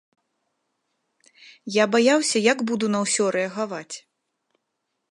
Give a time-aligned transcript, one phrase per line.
[1.75, 3.95] Я баяўся, як буду на ўсё рэагаваць.